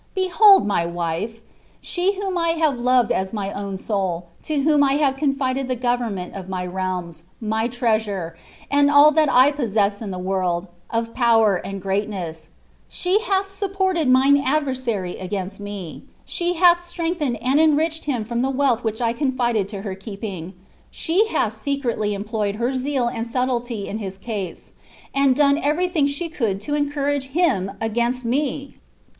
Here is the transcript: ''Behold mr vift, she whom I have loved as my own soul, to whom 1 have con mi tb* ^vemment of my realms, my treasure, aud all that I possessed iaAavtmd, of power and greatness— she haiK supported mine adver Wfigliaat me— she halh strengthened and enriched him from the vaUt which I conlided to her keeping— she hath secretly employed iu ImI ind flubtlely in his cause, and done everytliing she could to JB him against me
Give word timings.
''Behold 0.15 0.65
mr 0.67 0.91
vift, 1.27 1.41
she 1.79 2.15
whom 2.19 2.35
I 2.35 2.49
have 2.57 2.79
loved 2.79 3.11
as 3.11 3.33
my 3.33 3.51
own 3.51 3.77
soul, 3.77 4.29
to 4.41 4.63
whom 4.63 4.81
1 4.81 4.97
have 4.97 5.15
con 5.15 5.29
mi 5.37 5.53
tb* 5.53 5.77
^vemment 5.79 6.33
of 6.35 6.49
my 6.49 6.65
realms, 6.65 7.23
my 7.39 7.67
treasure, 7.67 8.35
aud 8.71 8.89
all 8.89 9.11
that 9.11 9.29
I 9.31 9.51
possessed 9.51 10.01
iaAavtmd, 10.01 10.67
of 10.89 11.13
power 11.13 11.57
and 11.57 11.79
greatness— 11.79 12.49
she 12.99 13.19
haiK 13.19 13.45
supported 13.45 14.07
mine 14.09 14.41
adver 14.43 14.71
Wfigliaat 14.73 15.59
me— 15.59 16.05
she 16.25 16.55
halh 16.55 16.79
strengthened 16.79 17.37
and 17.39 17.59
enriched 17.59 18.05
him 18.05 18.23
from 18.25 18.41
the 18.41 18.51
vaUt 18.51 18.83
which 18.83 19.01
I 19.03 19.13
conlided 19.13 19.67
to 19.67 19.83
her 19.83 19.93
keeping— 19.93 20.53
she 20.89 21.27
hath 21.27 21.53
secretly 21.53 22.15
employed 22.15 22.55
iu 22.55 22.61
ImI 22.61 23.13
ind 23.15 23.25
flubtlely 23.27 23.85
in 23.85 23.99
his 23.99 24.17
cause, 24.17 24.73
and 25.13 25.35
done 25.35 25.61
everytliing 25.61 26.09
she 26.09 26.27
could 26.27 26.59
to 26.61 26.71
JB 26.71 27.21
him 27.21 27.73
against 27.79 28.25
me 28.25 28.77